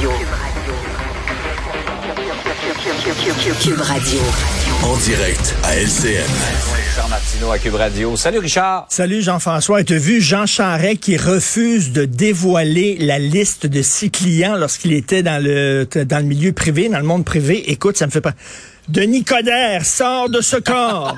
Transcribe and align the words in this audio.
Radio. 0.00 0.12
Cube 3.60 3.80
Radio. 3.82 4.20
En 4.82 4.96
direct 4.96 5.54
à 5.62 5.76
LCN. 5.76 6.24
Richard 6.74 7.08
Martineau 7.10 7.50
à 7.50 7.58
Cube 7.58 7.74
Radio. 7.74 8.16
Salut 8.16 8.38
Richard. 8.38 8.86
Salut 8.88 9.20
Jean-François. 9.20 9.84
Tu 9.84 9.92
as 9.92 9.98
vu 9.98 10.22
Jean 10.22 10.46
Charret 10.46 10.96
qui 10.96 11.18
refuse 11.18 11.92
de 11.92 12.06
dévoiler 12.06 12.96
la 12.98 13.18
liste 13.18 13.66
de 13.66 13.82
six 13.82 14.10
clients 14.10 14.56
lorsqu'il 14.56 14.94
était 14.94 15.22
dans 15.22 15.42
le 15.42 15.86
dans 16.06 16.18
le 16.18 16.24
milieu 16.24 16.52
privé, 16.52 16.88
dans 16.88 16.98
le 16.98 17.04
monde 17.04 17.26
privé? 17.26 17.70
Écoute, 17.70 17.98
ça 17.98 18.06
me 18.06 18.10
fait 18.10 18.22
pas. 18.22 18.32
Denis 18.88 19.22
Coderre, 19.22 19.84
sors 19.84 20.30
de 20.30 20.40
ce 20.40 20.56
corps. 20.56 21.14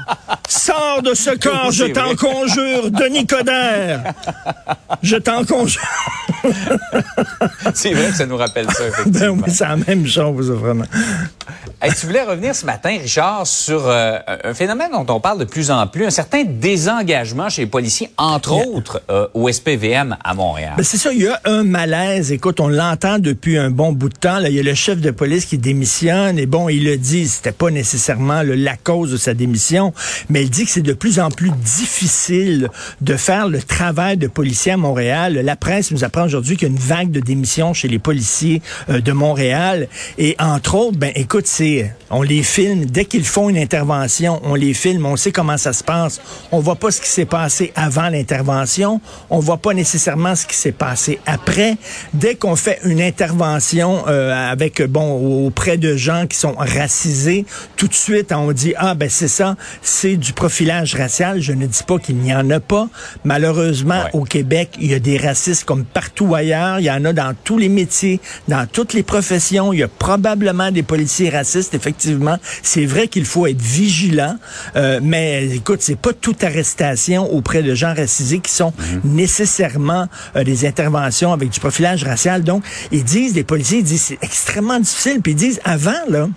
Sors 0.49 1.03
de 1.03 1.15
ce 1.15 1.31
corps, 1.39 1.71
je 1.71 1.85
t'en 1.85 2.17
conjure, 2.17 2.91
Denis 2.91 3.27
Coderre. 3.27 4.03
Je 5.03 5.17
t'en 5.17 5.45
conjure. 5.45 5.81
C'est 7.75 7.93
vrai 7.93 8.09
que 8.09 8.15
ça 8.17 8.27
nous 8.27 8.37
rappelle 8.37 8.67
ça, 8.71 8.85
Ben 9.07 9.31
oui, 9.31 9.43
c'est 9.49 9.65
la 9.65 9.77
même 9.77 10.07
chose, 10.07 10.51
vraiment. 10.51 10.85
Hey, 11.85 11.91
tu 11.99 12.07
voulais 12.07 12.23
revenir 12.23 12.55
ce 12.55 12.65
matin, 12.65 12.97
Richard, 13.03 13.45
sur 13.45 13.89
euh, 13.89 14.17
un 14.45 14.55
phénomène 14.55 14.91
dont 14.93 15.05
on 15.13 15.19
parle 15.19 15.41
de 15.41 15.45
plus 15.45 15.73
en 15.73 15.85
plus, 15.89 16.07
un 16.07 16.11
certain 16.11 16.45
désengagement 16.45 17.49
chez 17.49 17.63
les 17.63 17.67
policiers, 17.67 18.09
entre 18.19 18.53
autres 18.53 19.03
euh, 19.11 19.27
au 19.35 19.51
SPVM 19.51 20.17
à 20.23 20.33
Montréal. 20.35 20.75
Ben 20.77 20.85
c'est 20.85 20.97
ça, 20.97 21.13
il 21.13 21.23
y 21.23 21.27
a 21.27 21.41
un 21.45 21.65
malaise. 21.65 22.31
Écoute, 22.31 22.61
on 22.61 22.69
l'entend 22.69 23.19
depuis 23.19 23.59
un 23.59 23.71
bon 23.71 23.91
bout 23.91 24.11
de 24.11 24.15
temps. 24.17 24.39
Là, 24.39 24.49
il 24.49 24.55
y 24.55 24.61
a 24.61 24.63
le 24.63 24.75
chef 24.75 25.01
de 25.01 25.11
police 25.11 25.45
qui 25.45 25.59
démissionne. 25.59 26.39
Et 26.39 26.47
bon, 26.47 26.69
il 26.69 26.85
le 26.85 26.97
dit, 26.97 27.27
c'était 27.27 27.51
pas 27.51 27.71
nécessairement 27.73 28.45
le- 28.45 28.55
la 28.55 28.77
cause 28.77 29.11
de 29.11 29.17
sa 29.17 29.35
démission, 29.35 29.93
mais 30.29 30.43
il 30.45 30.51
dit 30.51 30.65
que 30.67 30.71
c'est 30.71 30.83
de 30.83 30.93
plus 30.93 31.19
en 31.19 31.31
plus 31.33 31.51
difficile 31.51 32.69
de 33.01 33.17
faire 33.17 33.49
le 33.49 33.61
travail 33.61 34.19
de 34.19 34.29
policier 34.29 34.71
à 34.71 34.77
Montréal. 34.77 35.35
La 35.43 35.57
presse 35.57 35.91
nous 35.91 36.05
apprend 36.05 36.27
aujourd'hui 36.27 36.57
qu'il 36.57 36.69
y 36.69 36.71
a 36.71 36.75
une 36.75 36.79
vague 36.81 37.11
de 37.11 37.19
démissions 37.19 37.75
chez 37.75 37.89
les 37.89 37.99
policiers 37.99 38.63
euh, 38.89 39.01
de 39.01 39.11
Montréal. 39.11 39.89
Et 40.17 40.37
entre 40.39 40.77
autres, 40.77 40.97
ben 40.99 41.11
écoute, 41.17 41.49
c'est 41.49 41.72
on 42.11 42.23
les 42.23 42.43
filme 42.43 42.85
dès 42.85 43.05
qu'ils 43.05 43.25
font 43.25 43.49
une 43.49 43.57
intervention, 43.59 44.41
on 44.45 44.55
les 44.55 44.75
filme, 44.75 45.07
on 45.07 45.17
sait 45.17 45.33
comment 45.33 45.57
ça 45.59 45.73
se 45.73 45.83
passe. 45.85 46.21
On 46.51 46.61
voit 46.61 46.77
pas 46.77 46.91
ce 46.91 47.01
qui 47.01 47.09
s'est 47.09 47.25
passé 47.25 47.73
avant 47.75 48.09
l'intervention, 48.09 49.01
on 49.31 49.39
voit 49.39 49.59
pas 49.59 49.75
nécessairement 49.75 50.35
ce 50.35 50.47
qui 50.47 50.57
s'est 50.57 50.73
passé 50.73 51.19
après. 51.27 51.77
Dès 52.15 52.35
qu'on 52.35 52.57
fait 52.57 52.79
une 52.85 53.01
intervention 53.01 54.05
euh, 54.09 54.33
avec 54.53 54.83
bon 54.83 55.47
auprès 55.47 55.77
de 55.79 55.97
gens 55.97 56.27
qui 56.27 56.37
sont 56.37 56.55
racisés, 56.59 57.45
tout 57.77 57.89
de 57.89 57.95
suite 57.95 58.33
on 58.33 58.53
dit 58.53 58.75
ah 58.77 58.95
ben 58.95 59.09
c'est 59.09 59.29
ça, 59.29 59.57
c'est 59.83 60.17
du 60.17 60.33
profilage 60.33 60.95
racial. 60.95 61.41
Je 61.41 61.53
ne 61.53 61.67
dis 61.67 61.83
pas 61.87 61.99
qu'il 61.99 62.17
n'y 62.17 62.35
en 62.35 62.49
a 62.51 62.61
pas. 62.61 62.89
Malheureusement 63.25 63.93
Ouais. 63.93 64.11
au 64.15 64.25
Québec, 64.25 64.71
il 64.81 64.91
y 64.91 64.95
a 64.95 64.99
des 64.99 65.17
racistes 65.17 65.65
comme 65.65 65.85
partout 65.85 66.35
ailleurs. 66.35 66.79
Il 66.81 66.85
y 66.85 66.91
en 66.91 67.05
a 67.05 67.13
dans 67.13 67.35
tous 67.45 67.59
les 67.59 67.69
métiers, 67.69 68.21
dans 68.49 68.67
toutes 68.67 68.93
les 68.95 69.03
professions. 69.03 69.73
Il 69.73 69.79
y 69.81 69.83
a 69.83 69.89
probablement 69.89 70.71
des 70.71 70.83
policiers 70.83 71.31
racistes. 71.31 71.62
Effectivement, 71.75 72.39
c'est 72.63 72.87
vrai 72.87 73.09
qu'il 73.09 73.25
faut 73.25 73.47
être 73.47 73.61
vigilant. 73.61 74.37
Euh, 74.77 75.01
mais 75.03 75.47
écoute, 75.49 75.81
c'est 75.83 75.99
pas 75.99 76.13
toute 76.13 76.45
arrestation 76.45 77.33
auprès 77.33 77.63
de 77.63 77.75
gens 77.75 77.95
racisés 77.95 78.41
qui 78.41 78.53
sont 78.53 78.73
nécessairement 79.05 80.09
euh, 80.37 80.45
des 80.45 80.67
interventions 80.67 81.33
avec 81.33 81.51
du 81.51 81.61
profilage 81.61 82.05
racial. 82.05 82.43
Donc, 82.43 82.65
ils 82.91 83.05
disent, 83.05 83.35
les 83.35 83.45
policiers 83.45 83.79
ils 83.79 83.85
disent, 83.85 84.03
c'est 84.03 84.19
extrêmement 84.23 84.79
difficile. 84.79 85.21
Puis 85.23 85.33
ils 85.33 85.37
disent, 85.37 85.61
avant, 85.65 85.93
là, 86.09 86.29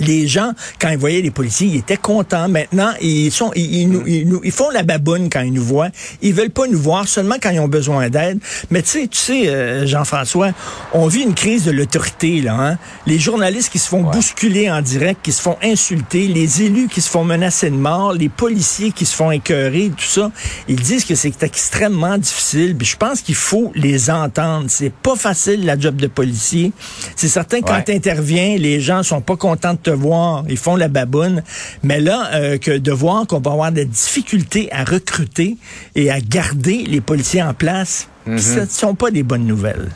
les 0.00 0.26
gens, 0.26 0.52
quand 0.80 0.88
ils 0.90 0.98
voyaient 0.98 1.20
les 1.22 1.30
policiers, 1.30 1.68
ils 1.68 1.76
étaient 1.78 1.96
contents. 1.96 2.48
Maintenant, 2.48 2.92
ils 3.00 3.30
sont, 3.30 3.50
ils, 3.54 3.74
ils 3.82 3.88
nous, 3.88 4.06
ils 4.06 4.28
nous- 4.28 4.40
ils 4.44 4.52
font 4.52 4.70
la 4.70 4.82
baboune 4.82 5.28
quand 5.30 5.40
ils 5.40 5.52
nous 5.52 5.62
voient. 5.64 5.88
Ils 6.22 6.34
veulent 6.34 6.50
pas 6.50 6.66
nous 6.66 6.78
voir 6.78 7.06
seulement 7.08 7.36
quand 7.42 7.50
ils 7.50 7.60
ont 7.60 7.68
besoin 7.68 8.08
d'aide. 8.10 8.38
Mais 8.70 8.82
tu 8.82 8.88
sais, 8.88 9.06
tu 9.08 9.18
sais, 9.18 9.48
euh, 9.48 9.86
Jean-François, 9.86 10.50
on 10.92 11.06
vit 11.06 11.22
une 11.22 11.34
crise 11.34 11.64
de 11.64 11.70
l'autorité 11.70 12.40
là. 12.40 12.54
Hein? 12.58 12.78
Les 13.06 13.18
journalistes 13.18 13.70
qui 13.70 13.78
se 13.78 13.88
font 13.88 14.02
bousculer 14.02 14.70
en 14.70 14.82
direct, 14.82 15.20
qui 15.22 15.32
se 15.32 15.40
font 15.42 15.56
insulter, 15.62 16.26
les 16.28 16.62
élus 16.62 16.88
qui 16.88 17.00
se 17.00 17.10
font 17.10 17.24
menacer 17.24 17.70
de 17.70 17.76
mort, 17.76 18.12
les 18.12 18.28
policiers 18.28 18.92
qui 18.92 19.04
se 19.06 19.14
font 19.14 19.30
écœurer, 19.30 19.90
tout 19.96 20.04
ça. 20.04 20.30
Ils 20.68 20.80
disent 20.80 21.04
que 21.04 21.14
c'est 21.14 21.42
extrêmement 21.42 22.18
difficile. 22.18 22.76
Puis 22.76 22.86
je 22.86 22.96
pense 22.96 23.20
qu'il 23.20 23.34
faut 23.34 23.72
les 23.74 24.10
entendre. 24.10 24.66
C'est 24.68 24.92
pas 24.92 25.16
facile 25.16 25.64
la 25.64 25.78
job 25.78 25.96
de 25.96 26.06
policier. 26.06 26.72
C'est 27.16 27.28
certain 27.28 27.60
que 27.60 27.66
quand 27.66 27.74
Ouais. 27.74 27.82
t'interviens, 27.84 28.56
les 28.56 28.80
gens 28.80 29.02
sont 29.02 29.20
pas 29.20 29.36
contents 29.36 29.72
de 29.74 29.78
te 29.84 29.90
voir, 29.90 30.44
ils 30.48 30.56
font 30.58 30.76
la 30.76 30.88
baboune. 30.88 31.42
Mais 31.82 32.00
là, 32.00 32.30
euh, 32.34 32.58
que 32.58 32.76
de 32.76 32.92
voir 32.92 33.26
qu'on 33.26 33.40
va 33.40 33.52
avoir 33.52 33.70
des 33.72 33.84
difficultés 33.84 34.68
à 34.72 34.82
recruter 34.84 35.56
et 35.94 36.10
à 36.10 36.20
garder 36.20 36.78
les 36.86 37.00
policiers 37.00 37.42
en 37.42 37.54
place, 37.54 38.08
Mhm. 38.26 38.38
ce 38.38 38.60
ne 38.60 38.66
sont 38.66 38.94
pas 38.94 39.10
des 39.10 39.22
bonnes 39.22 39.46
nouvelles. 39.46 39.90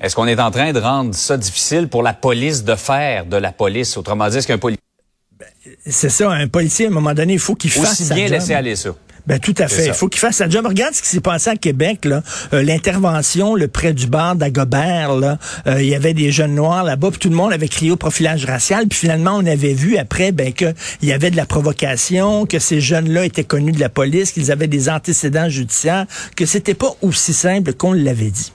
Est-ce 0.00 0.14
qu'on 0.16 0.26
est 0.26 0.38
en 0.40 0.50
train 0.50 0.72
de 0.72 0.80
rendre 0.80 1.14
ça 1.14 1.36
difficile 1.36 1.88
pour 1.88 2.02
la 2.02 2.12
police 2.12 2.62
de 2.64 2.74
faire 2.74 3.24
de 3.24 3.36
la 3.36 3.52
police? 3.52 3.96
Autrement 3.96 4.28
dit, 4.28 4.36
est-ce 4.38 4.46
qu'un 4.48 4.58
policier 4.58 4.82
C'est 5.86 6.08
ça, 6.10 6.30
un 6.30 6.48
policier, 6.48 6.86
à 6.86 6.88
un 6.88 6.92
moment 6.92 7.14
donné, 7.14 7.34
il 7.34 7.38
faut 7.38 7.54
qu'il 7.54 7.70
fasse 7.70 7.92
aussi 7.92 8.04
sa 8.04 8.14
bien 8.14 8.26
job. 8.26 8.34
laisser 8.34 8.54
aller 8.54 8.76
ça? 8.76 8.90
Ben 9.26 9.38
tout 9.38 9.54
à 9.58 9.68
fait. 9.68 9.86
Il 9.86 9.94
faut 9.94 10.08
qu'il 10.08 10.20
fasse 10.20 10.36
sa 10.36 10.48
job. 10.48 10.66
Regarde 10.66 10.94
ce 10.94 11.02
qui 11.02 11.08
s'est 11.08 11.20
passé 11.20 11.50
à 11.50 11.56
Québec, 11.56 12.04
là. 12.04 12.22
Euh, 12.52 12.62
L'intervention, 12.62 13.54
le 13.54 13.68
près 13.68 13.92
du 13.92 14.06
bar 14.06 14.34
d'Agobert, 14.34 15.14
là. 15.14 15.38
Euh, 15.66 15.82
il 15.82 15.88
y 15.88 15.94
avait 15.94 16.14
des 16.14 16.32
jeunes 16.32 16.54
noirs 16.54 16.82
là-bas, 16.84 17.10
puis 17.10 17.18
tout 17.18 17.28
le 17.30 17.36
monde 17.36 17.52
avait 17.52 17.68
crié 17.68 17.92
au 17.92 17.96
profilage 17.96 18.44
racial. 18.44 18.86
Puis 18.88 18.98
finalement, 18.98 19.36
on 19.36 19.46
avait 19.46 19.74
vu 19.74 19.96
après, 19.96 20.32
ben 20.32 20.52
que 20.52 20.74
il 21.02 21.08
y 21.08 21.12
avait 21.12 21.30
de 21.30 21.36
la 21.36 21.46
provocation, 21.46 22.46
que 22.46 22.58
ces 22.58 22.80
jeunes-là 22.80 23.24
étaient 23.24 23.44
connus 23.44 23.72
de 23.72 23.80
la 23.80 23.88
police, 23.88 24.32
qu'ils 24.32 24.50
avaient 24.50 24.66
des 24.66 24.88
antécédents 24.88 25.48
judiciaires, 25.48 26.06
que 26.36 26.46
c'était 26.46 26.74
pas 26.74 26.94
aussi 27.02 27.32
simple 27.32 27.74
qu'on 27.74 27.92
l'avait 27.92 28.30
dit. 28.30 28.52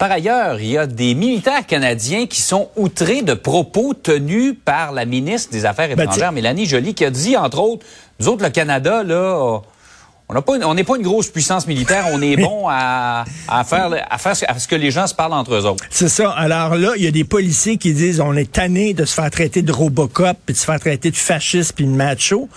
Par 0.00 0.10
ailleurs, 0.10 0.58
il 0.62 0.68
y 0.68 0.78
a 0.78 0.86
des 0.86 1.14
militaires 1.14 1.66
canadiens 1.66 2.26
qui 2.26 2.40
sont 2.40 2.70
outrés 2.74 3.20
de 3.20 3.34
propos 3.34 3.92
tenus 3.92 4.54
par 4.64 4.92
la 4.92 5.04
ministre 5.04 5.52
des 5.52 5.66
Affaires 5.66 5.94
Ben, 5.94 6.04
étrangères, 6.04 6.32
Mélanie 6.32 6.64
Joly, 6.64 6.94
qui 6.94 7.04
a 7.04 7.10
dit, 7.10 7.36
entre 7.36 7.58
autres, 7.58 7.84
nous 8.18 8.28
autres, 8.28 8.42
le 8.42 8.48
Canada, 8.48 9.02
là, 9.02 9.60
on 10.64 10.74
n'est 10.74 10.84
pas 10.84 10.96
une 10.96 11.02
grosse 11.02 11.28
puissance 11.28 11.66
militaire, 11.66 12.06
on 12.12 12.22
est 12.22 12.36
bon 12.36 12.66
à, 12.68 13.24
à 13.48 13.64
faire, 13.64 13.90
à 14.08 14.18
faire 14.18 14.34
à 14.48 14.58
ce 14.58 14.68
que 14.68 14.76
les 14.76 14.90
gens 14.90 15.06
se 15.06 15.14
parlent 15.14 15.32
entre 15.32 15.54
eux 15.54 15.66
autres. 15.66 15.84
C'est 15.90 16.08
ça. 16.08 16.30
Alors 16.30 16.76
là, 16.76 16.92
il 16.96 17.04
y 17.04 17.06
a 17.06 17.10
des 17.10 17.24
policiers 17.24 17.76
qui 17.76 17.92
disent 17.92 18.20
on 18.20 18.34
est 18.34 18.50
tanné 18.50 18.94
de 18.94 19.04
se 19.04 19.14
faire 19.14 19.30
traiter 19.30 19.62
de 19.62 19.72
Robocop, 19.72 20.36
puis 20.44 20.54
de 20.54 20.58
se 20.58 20.64
faire 20.64 20.80
traiter 20.80 21.10
de 21.10 21.16
fasciste, 21.16 21.74
puis 21.74 21.84
de 21.84 21.90
macho. 21.90 22.48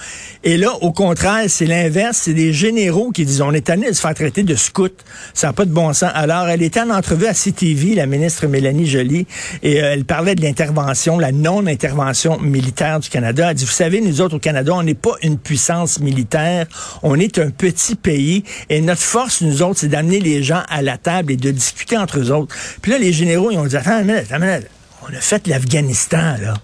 Et 0.43 0.57
là, 0.57 0.73
au 0.81 0.91
contraire, 0.91 1.45
c'est 1.47 1.65
l'inverse. 1.65 2.17
C'est 2.23 2.33
des 2.33 2.53
généraux 2.53 3.11
qui 3.11 3.25
disent 3.25 3.41
on 3.41 3.53
est 3.53 3.65
tanné 3.65 3.89
de 3.89 3.95
se 3.95 4.01
faire 4.01 4.13
traiter 4.13 4.43
de 4.43 4.55
scout. 4.55 4.93
Ça 5.33 5.47
n'a 5.47 5.53
pas 5.53 5.65
de 5.65 5.71
bon 5.71 5.93
sens. 5.93 6.11
Alors, 6.13 6.47
elle 6.47 6.61
était 6.61 6.81
en 6.81 6.89
entrevue 6.89 7.27
à 7.27 7.33
CTV, 7.33 7.95
la 7.95 8.05
ministre 8.05 8.47
Mélanie 8.47 8.85
Joly, 8.85 9.27
et 9.61 9.81
euh, 9.81 9.93
elle 9.93 10.05
parlait 10.05 10.35
de 10.35 10.41
l'intervention, 10.41 11.19
la 11.19 11.31
non-intervention 11.31 12.39
militaire 12.39 12.99
du 12.99 13.09
Canada. 13.09 13.49
Elle 13.49 13.55
dit, 13.55 13.65
vous 13.65 13.71
savez, 13.71 14.01
nous 14.01 14.21
autres 14.21 14.35
au 14.35 14.39
Canada, 14.39 14.73
on 14.73 14.83
n'est 14.83 14.93
pas 14.93 15.15
une 15.21 15.37
puissance 15.37 15.99
militaire. 15.99 16.67
On 17.01 17.19
est 17.19 17.39
un 17.39 17.49
petit 17.71 17.95
pays. 17.95 18.43
Et 18.69 18.81
notre 18.81 19.01
force, 19.01 19.41
nous 19.41 19.61
autres, 19.61 19.79
c'est 19.79 19.87
d'amener 19.87 20.19
les 20.19 20.43
gens 20.43 20.63
à 20.69 20.81
la 20.81 20.97
table 20.97 21.31
et 21.31 21.37
de 21.37 21.49
discuter 21.51 21.97
entre 21.97 22.19
eux 22.19 22.31
autres. 22.31 22.53
Puis 22.81 22.91
là, 22.91 22.97
les 22.97 23.13
généraux, 23.13 23.51
ils 23.51 23.57
ont 23.57 23.65
dit, 23.65 23.77
attends 23.77 23.99
une 24.01 24.07
minute, 24.07 24.25
attends 24.29 24.43
une 24.43 24.49
minute. 24.51 24.67
On 25.03 25.13
a 25.15 25.21
fait 25.21 25.47
l'Afghanistan, 25.47 26.35
là. 26.41 26.55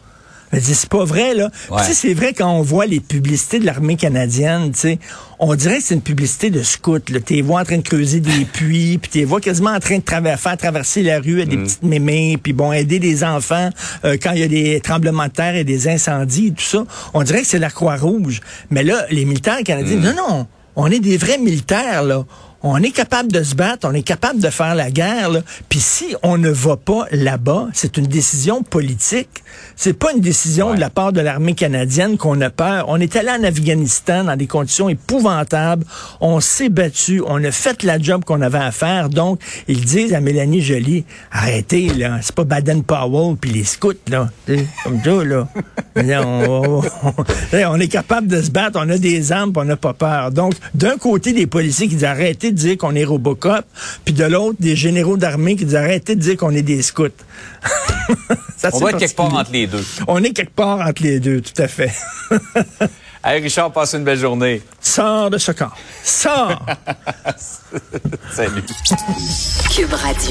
C'est 0.51 0.89
pas 0.89 1.05
vrai, 1.05 1.35
là. 1.35 1.49
Puis 1.51 1.75
Ouais. 1.75 1.81
Tu 1.81 1.87
sais, 1.89 1.93
c'est 1.93 2.13
vrai 2.15 2.33
quand 2.33 2.51
on 2.51 2.63
voit 2.63 2.87
les 2.87 2.99
publicités 2.99 3.59
de 3.59 3.65
l'armée 3.67 3.95
canadienne, 3.97 4.71
tu 4.71 4.79
sais, 4.79 4.99
on 5.37 5.53
dirait 5.53 5.77
que 5.77 5.83
c'est 5.83 5.93
une 5.93 6.01
publicité 6.01 6.49
de 6.49 6.63
scout, 6.63 7.07
là. 7.11 7.19
T'es 7.19 7.41
vois 7.41 7.61
en 7.61 7.63
train 7.65 7.77
de 7.77 7.83
creuser 7.83 8.19
des 8.19 8.45
puits, 8.53 8.97
puis 8.97 9.11
t'es 9.11 9.25
vois 9.25 9.41
quasiment 9.41 9.69
en 9.75 9.79
train 9.79 9.97
de 9.99 10.03
traver- 10.03 10.35
faire 10.37 10.57
traverser 10.57 11.03
la 11.03 11.19
rue 11.19 11.41
à 11.43 11.45
des 11.45 11.55
petites 11.57 11.83
mémés, 11.83 12.37
puis 12.41 12.53
bon, 12.53 12.71
aider 12.73 12.97
des 12.97 13.23
enfants 13.23 13.69
euh, 14.05 14.17
quand 14.21 14.31
il 14.31 14.39
y 14.39 14.43
a 14.43 14.47
des 14.47 14.81
tremblements 14.81 15.27
de 15.27 15.31
terre 15.33 15.55
et 15.55 15.63
des 15.63 15.87
incendies 15.87 16.47
et 16.47 16.51
tout 16.51 16.63
ça. 16.63 16.83
On 17.13 17.21
dirait 17.21 17.41
que 17.41 17.47
c'est 17.47 17.59
la 17.59 17.69
Croix-Rouge. 17.69 18.41
Mais 18.71 18.83
là, 18.83 19.05
les 19.11 19.25
militaires 19.25 19.61
canadiens, 19.63 19.97
non, 19.97 20.13
non, 20.15 20.47
on 20.79 20.87
est 20.89 20.99
des 20.99 21.17
vrais 21.17 21.37
militaires, 21.37 22.03
là. 22.03 22.25
On 22.61 22.81
est 22.83 22.91
capable 22.91 23.31
de 23.31 23.41
se 23.41 23.55
battre, 23.55 23.87
on 23.89 23.93
est 23.93 24.01
capable 24.03 24.41
de 24.41 24.49
faire 24.49 24.75
la 24.75 24.91
guerre. 24.91 25.29
Puis 25.69 25.79
si 25.79 26.15
on 26.23 26.37
ne 26.37 26.49
va 26.49 26.75
pas 26.75 27.05
là-bas, 27.11 27.67
c'est 27.73 27.97
une 27.97 28.07
décision 28.07 28.63
politique. 28.63 29.43
C'est 29.77 29.93
pas 29.93 30.11
une 30.13 30.19
décision 30.21 30.69
Ouais. 30.71 30.75
de 30.75 30.81
la 30.81 30.89
part 30.89 31.13
de 31.13 31.21
l'armée 31.21 31.53
canadienne 31.53 32.17
qu'on 32.17 32.39
a 32.41 32.49
peur. 32.49 32.85
On 32.89 32.99
est 32.99 33.15
allé 33.15 33.29
en 33.29 33.43
Afghanistan 33.43 34.25
dans 34.25 34.35
des 34.35 34.47
conditions 34.47 34.89
épouvantables. 34.89 35.85
On 36.19 36.39
s'est 36.41 36.67
battu. 36.69 37.21
On 37.25 37.41
a 37.43 37.51
fait 37.51 37.83
la 37.83 37.97
job 37.99 38.25
qu'on 38.25 38.41
avait 38.41 38.57
à 38.57 38.71
faire. 38.71 39.09
Donc, 39.09 39.39
ils 39.69 39.85
disent 39.85 40.13
à 40.13 40.19
Mélanie 40.19 40.61
Joly, 40.61 41.05
arrêtez, 41.31 41.89
là. 41.93 42.19
C'est 42.21 42.35
pas 42.35 42.43
Baden-Powell 42.43 43.37
puis 43.37 43.51
les 43.51 43.63
scouts, 43.63 43.93
là. 44.09 44.29
Comme 44.83 45.01
ça, 45.03 45.23
là. 45.23 45.47
On, 45.95 46.81
on- 47.03 47.13
on 47.71 47.79
est 47.79 47.87
capable 47.87 48.27
de 48.27 48.41
se 48.41 48.51
battre. 48.51 48.79
On 48.81 48.89
a 48.89 48.97
des 48.97 49.31
armes 49.31 49.51
puis 49.51 49.61
on 49.61 49.65
n'a 49.65 49.75
pas 49.75 49.93
peur. 49.93 50.31
Donc, 50.31 50.53
d'un 50.73 50.97
côté, 50.97 51.33
des 51.33 51.47
policiers 51.47 51.87
qui 51.87 51.95
disent 51.95 52.05
arrêtez 52.05 52.48
de 52.51 52.57
dire 52.57 52.77
qu'on 52.77 52.95
est 52.95 53.03
Robocop, 53.03 53.65
puis 54.05 54.13
de 54.13 54.25
l'autre, 54.25 54.57
des 54.59 54.75
généraux 54.75 55.17
d'armée 55.17 55.55
qui 55.55 55.65
disent 55.65 55.75
arrêtez 55.75 56.15
de 56.15 56.21
dire 56.21 56.37
qu'on 56.37 56.51
est 56.51 56.61
des 56.61 56.81
scouts. 56.81 57.07
Ça, 58.57 58.69
On 58.73 58.79
doit 58.79 58.91
être 58.91 58.97
quelque 58.99 59.15
part 59.15 59.33
entre 59.33 59.51
les 59.51 59.67
deux. 59.67 59.83
On 60.07 60.23
est 60.23 60.31
quelque 60.31 60.53
part 60.53 60.81
entre 60.81 61.03
les 61.03 61.19
deux, 61.19 61.41
tout 61.41 61.61
à 61.61 61.67
fait. 61.67 61.91
Hey, 63.21 63.41
Richard, 63.41 63.73
passe 63.73 63.95
une 63.95 64.05
belle 64.05 64.17
journée. 64.17 64.61
Sors 64.79 65.29
de 65.29 65.37
ce 65.37 65.51
camp. 65.51 65.71
Sors! 66.05 66.57
Salut. 68.31 68.63
Cube 69.75 69.93
Radio. 69.93 70.27